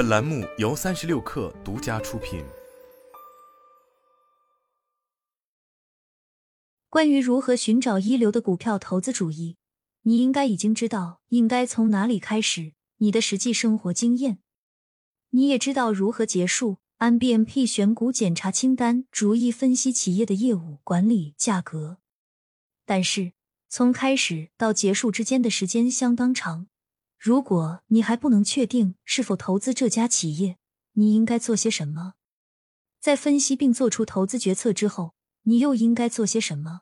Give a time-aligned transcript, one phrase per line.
[0.00, 2.42] 本栏目由三十六氪独家出品。
[6.88, 9.58] 关于如何寻找一流的股票投资主义，
[10.04, 12.72] 你应该已经知道应该从哪里开始。
[12.96, 14.38] 你的实际生活经验，
[15.32, 16.78] 你也知道如何结束。
[16.96, 21.98] 按 BMP 选股检查清单，逐一分析企业的业务、管理、价格。
[22.86, 23.32] 但是，
[23.68, 26.68] 从开始到结束之间的时间相当长。
[27.22, 30.56] 如果你还不能确定是否投资这家企业，
[30.92, 32.14] 你应该做些什么？
[32.98, 35.12] 在分析并做出投资决策之后，
[35.42, 36.80] 你又应该做些什么？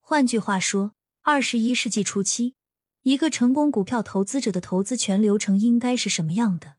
[0.00, 2.54] 换句话说，二十一世纪初期，
[3.02, 6.76] 一个成功股票投资者的投资全流程应该是什么样的？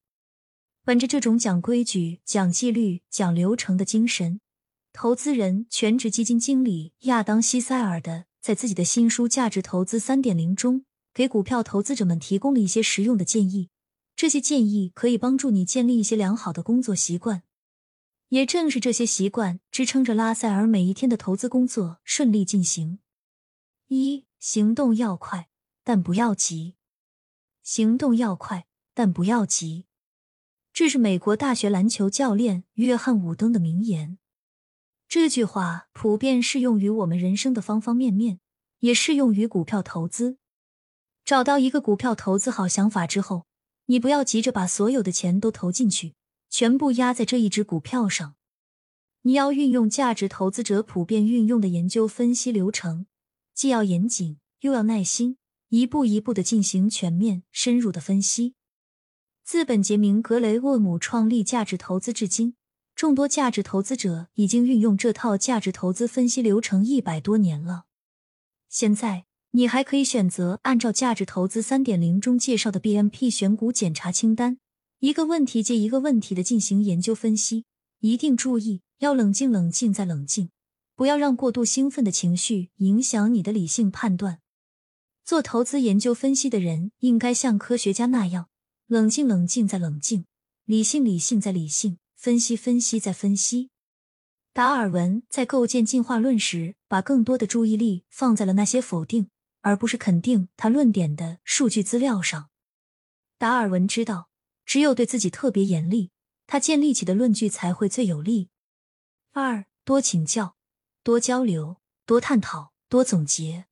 [0.83, 4.41] 本着这种讲规矩、讲纪律、讲流程的精神，
[4.91, 13.69] 投资人、全职基金经理亚当·西塞尔的在自己的新书《价值投资三点零》中，给股票投资者们提供了一些实用的建议。
[14.15, 17.43] 这些建议可以帮助你建立一些良好的工作习惯。
[18.29, 22.99] 也正是这些习惯支撑着拉塞尔每一天的投资工作顺利进行。
[23.89, 25.49] 一、行动要快，
[25.83, 26.75] 但不要急。
[27.61, 29.85] 行动要快，但不要急。
[30.73, 34.17] 这是美国大学篮球教练约翰·伍登的名言。
[35.07, 38.39] 这句话普遍适用于我们人生的方方面面，
[38.79, 40.37] 也适用于股票投资。
[41.25, 43.45] 找到一个股票投资好想法之后，
[43.85, 46.15] 你不要急着把所有的钱都投进去，
[46.49, 48.35] 全部压在这一只股票上。
[49.21, 53.05] 你要运用价值投资者普遍运用的研究分析流程，
[53.53, 55.37] 既要严谨，又要耐心，
[55.69, 58.55] 一步一步的进行全面深入的分析。
[59.45, 62.55] 自本杰明·格雷厄姆创立价值投资至今，
[62.95, 67.85] 众多价值投资者已经运用这套价值投资分析流程一百多年了。
[68.67, 74.57] 现在，你还可以选择按照价值投资三点零中介绍的 BMP 选股检查清单，
[74.97, 77.65] 一个问题接一个问题的进行研究分析。
[77.99, 80.49] 一定注意，要冷静、冷静再冷静，
[80.95, 84.39] 不要让过度兴奋的情绪影响你的理性判断。
[85.23, 88.47] 做投资研究分析的人应该像科学家那样。
[88.87, 90.23] 冷静，冷静再冷静；
[90.65, 93.69] 理性，理性再理性；分析，分析再分析。
[94.51, 99.29] 达尔文在构建进化论时，把更多的注意力放在了那些否定
[99.63, 102.51] 而不是肯定他论点的数据资料上。
[103.37, 104.29] 达尔文知道，
[104.65, 106.11] 只有对自己特别严厉，
[106.47, 108.49] 他建立起的论据才会最有力。
[109.31, 110.55] 二，多请教，
[111.01, 113.65] 多交流，多探讨，多总结。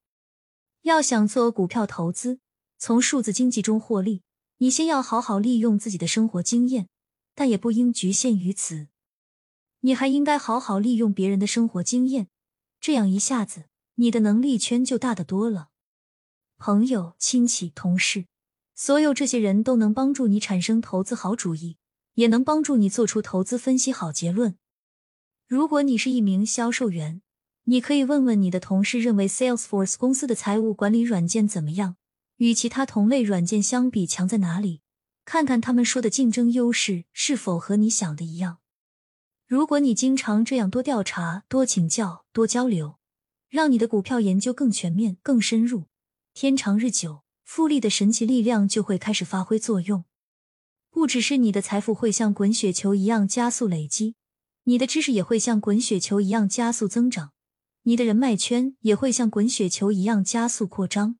[0.82, 2.40] 要想做股票投资，
[2.78, 4.24] 从数字经济中获利。
[4.58, 6.88] 你先要好好利用自己的生活经验，
[7.34, 8.90] 但也不应局限于此。
[9.80, 12.30] 你还应该好好利用别人的生活经验，
[12.80, 13.66] 这样一下子
[13.96, 15.71] 你的能力圈就大得多了。
[16.64, 18.28] 朋友、亲戚、同事，
[18.76, 21.78] 所有这些人都能帮助你产生投资好主意，
[22.14, 24.56] 也能帮助你做出投资分析好结论。
[25.48, 27.24] 如果你是一名销售员，
[27.64, 31.96] 你可以问问你的同事，认为 Salesforce 公司的财务管理软件怎么样？
[32.38, 34.82] 与其他同类软件相比，强在哪里？
[35.26, 38.60] 看看他们说的竞争优势是否和你想的一样。
[39.48, 43.00] 如果你经常这样多调查、多请教、多交流，
[43.50, 45.86] 让你的股票研究更全面、更深入，
[46.34, 50.06] 天长日久，复利的神奇力量就会开始发挥作用。
[50.90, 54.16] 不只是你的财富会像滚雪球一样加速累积，
[54.64, 57.34] 你的知识也会像滚雪球一样加速增长，
[57.84, 61.18] 你的人脉圈也会像滚雪球一样加速扩张。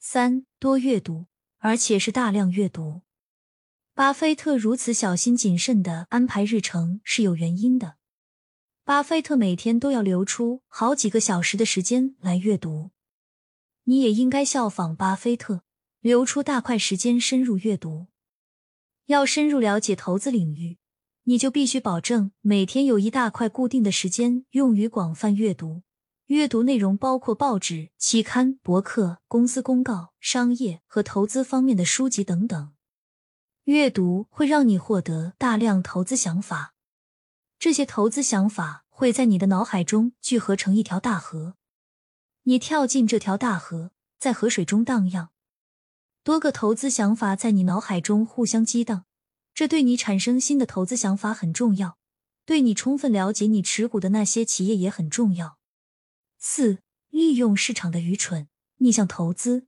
[0.00, 1.26] 三多阅读，
[1.58, 3.02] 而且是大量阅读。
[3.94, 7.96] 巴菲特如此小心谨慎的安排日程是有原因的。
[8.84, 12.90] 巴菲特每天都要留出好几个小时的时间来阅读，
[13.84, 15.62] 你也应该效仿巴菲特，
[16.00, 18.06] 留出大块时间深入阅读。
[19.06, 20.78] 要深入了解投资领域，
[21.24, 25.82] 你就必须保证每天有一大块固定的时间用于广泛阅读。
[26.28, 32.72] 阅读内容包括报纸、期刊、博客、公司公告、商业和投资方面的书籍等等。
[33.64, 36.74] 阅读会让你获得大量投资想法，
[37.58, 41.56] 这些投资想法会在你的脑海中聚合成一条大河。
[42.46, 45.30] 你跳进这条大河，在河水中荡漾，
[46.22, 49.06] 多个投资想法在你脑海中互相激荡，
[49.54, 51.96] 这对你产生新的投资想法很重要，
[52.44, 55.56] 对你充分了解你持股的那些企业也很重要。
[56.38, 59.66] 四、利用市场的愚蠢逆向投资。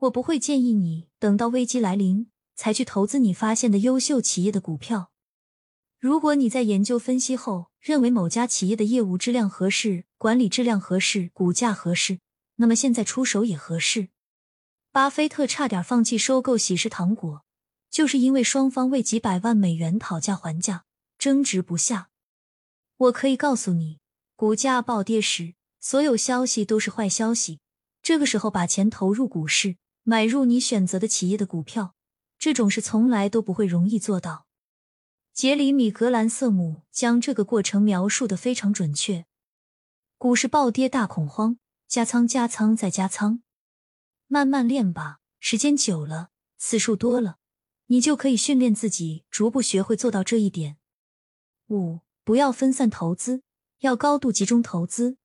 [0.00, 5.10] 我不会建议你等到危机来临才去投资你发现的优秀企业的股票。
[5.98, 12.18] 如果你在研究分析后认为某家企业的业务质量合适、管理质量合适、股价合适，
[12.56, 14.08] 那么现在出手也合适。
[14.90, 17.44] 巴菲特差点放弃收购喜事糖果，
[17.88, 20.84] 就是因为双方为几百万美元讨价还价，
[21.16, 22.10] 争执不下。
[22.96, 24.00] 我可以告诉你，
[24.34, 27.60] 股价暴跌时，所有消息都是坏消息。
[28.02, 31.94] 这个时候把钱投入股市，买入你选择的企业的股票，
[32.40, 34.46] 这种事从来都不会容易做到。
[35.32, 39.27] 杰里米·格兰瑟姆将这个过程描述的非常准确。
[40.18, 43.40] 股市暴跌，大恐慌，加仓，加仓，再加仓，
[44.26, 45.20] 慢慢练吧。
[45.38, 47.38] 时间久了，次数多了，
[47.86, 50.78] 你就可以训练自己，逐步学会做到这一点。
[51.68, 53.44] 五，不要分散投资，
[53.78, 55.18] 要高度集中投资。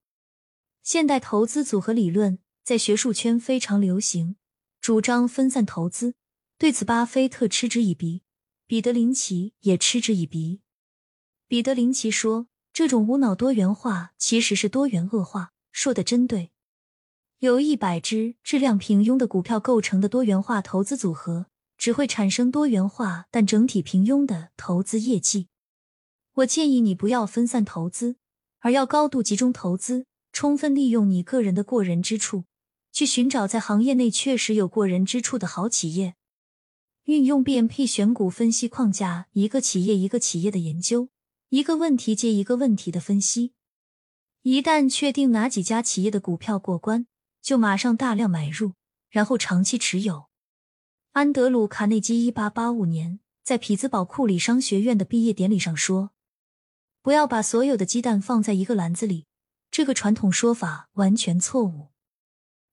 [0.83, 4.35] 现代投资组合理论在学术圈非常流行，
[4.79, 6.13] 主张分散投资。
[6.59, 8.21] 对此，巴菲特嗤之以鼻。
[8.67, 10.61] 彼得林奇也嗤之以鼻。
[11.47, 16.51] 彼得林奇说：“这种无脑多元化其实是多元恶化。”说的真对。
[17.39, 21.47] 由一百只质量平庸的股票构成的多元化投资组合，
[21.77, 25.47] 只会产生多元化但整体平庸的投资业绩。
[26.35, 28.15] 我建议你不要分散投资，
[28.59, 32.45] 而要高度集中投资，充分利用你个人的过人之处，
[32.91, 36.15] 去寻找在行业内确实有过人之处的好企业。
[37.03, 41.09] 运用 BMP 选股分析框架，一个企业一个企业的研究，
[41.53, 43.53] 一个问题接一个问题的分析。
[44.41, 47.05] 一旦确定哪几家企业的股票过关，
[47.43, 48.73] 就马上大量买入，
[49.11, 50.29] 然后长期持有。
[51.11, 56.09] 安德鲁·卡内基一八八五年在匹兹堡库里商学院的毕业典礼上说
[57.03, 59.27] ：“不要把所有的鸡蛋放在一个篮子里，
[59.69, 61.89] 这个传统说法完全错误。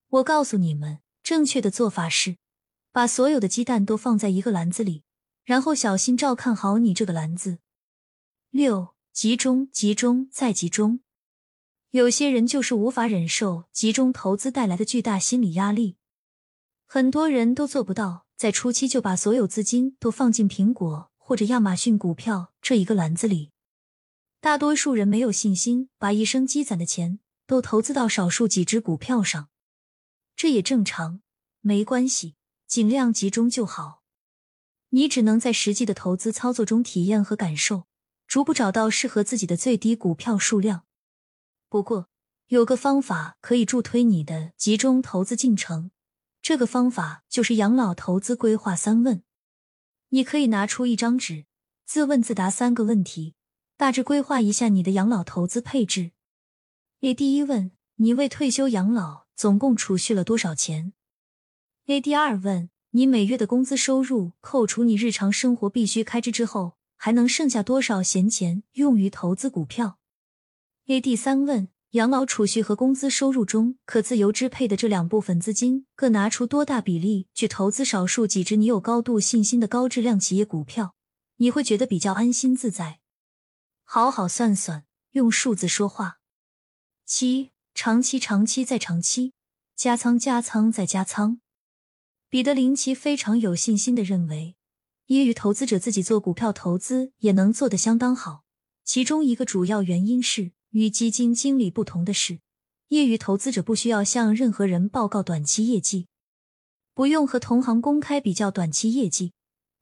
[0.08, 2.38] 我告诉你们，正确的做法是。”
[2.92, 5.02] 把所有的鸡蛋都放在一个篮子里，
[5.44, 7.58] 然后小心照看好你这个篮子。
[8.52, 10.98] 六，集中，集中，再集中。
[11.92, 15.98] 有些人就是无法忍受集中投资带来的巨大心理压力，
[16.84, 23.52] 很多人都做不到在初期就把所有资金都放进苹果或者亚马逊股票这一个篮子里。
[24.40, 29.48] 大多数人没有信心把一生积攒的钱都投资到少数几只股票上，
[30.34, 31.20] 这也正常，
[31.60, 32.34] 没关系。
[32.66, 34.02] 尽量集中就好。
[34.88, 37.86] 你只能在实际的投资操作中体验和感受，
[38.30, 40.84] 逐步找到适合自己的最低股票数量。
[41.68, 42.08] 不过，
[42.46, 45.90] 有个方法可以助推你的集中投资进程。
[46.40, 49.24] 这个方法就是养老投资规划三问。
[50.10, 51.46] 你可以拿出一张纸，
[51.84, 53.34] 自问自答三个问题，
[53.76, 56.12] 大致规划一下你的养老投资配置。
[57.00, 60.92] A 第一问：你为退休养老总共储蓄了多少钱
[61.86, 69.98] ？A 第二问：你每月的工资收入扣除你日常生活必须开支之后，还能剩下多少闲钱用于投资股票
[70.86, 80.94] ？A 第三问：养老储蓄和工资收入中可自由支配的这两部分资金，各拿出多大比例去投资少数几只你有高度信心的高质量企业股票？
[81.36, 83.00] 你会觉得比较安心自在。
[83.82, 86.18] 好好算算，用数字说话。
[87.06, 89.32] 七，长期，长期再长期，
[89.74, 91.40] 加仓，加仓再加仓。
[92.28, 94.54] 彼得林奇非常有信心的认为，
[95.10, 98.44] 业余投资者自己做股票投资也能做得相当好。
[98.84, 102.38] 其中一个主要原因是，与基金经理不同的是，
[102.90, 106.06] 业余投资者不需要向任何人报告短期业绩，
[106.94, 109.32] 不用和同行公开比较短期业绩，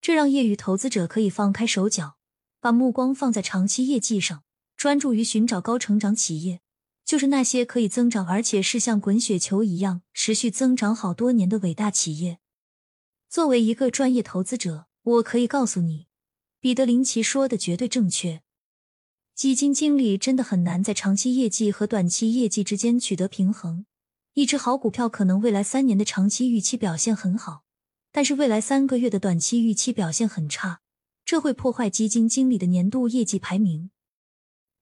[0.01, 2.17] 这让业余投资者可以放开手脚，
[2.59, 4.45] 把目光放在长期业绩上，
[4.79, 6.63] 专注于寻找高成长企业。
[7.05, 12.39] 就是那些可以增长，而且是像滚雪球一样持续增长好多年的伟大企业。
[13.29, 16.07] 作为一个专业投资者，我可以告诉你，
[16.61, 18.43] 彼得林奇说的绝对正确。
[19.35, 23.87] 基金经理真的很难在长期业绩和短期业绩之间取得平衡。
[24.35, 27.65] 一只好股票可能未来三年的长期预期表现很好，
[28.13, 30.83] 但是未来三个月的短期预期表现很差，
[31.25, 33.91] 这会破坏基金经理的年度业绩排名。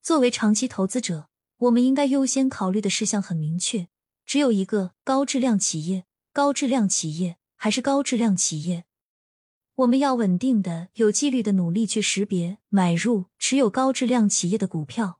[0.03, 1.29] 作为长期投资者，
[1.59, 3.87] 我们应该优先考虑的事项很明确，
[4.25, 8.85] 只有一个高质量企业，高质量企业还是高质量企业。
[9.77, 15.19] 我们要稳定的、有纪律的努力去识别、买入、持有高质量企业的股票。